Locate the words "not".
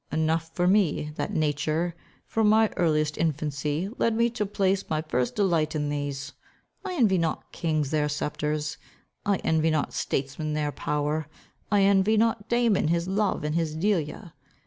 7.19-7.51, 9.69-9.93, 12.17-12.49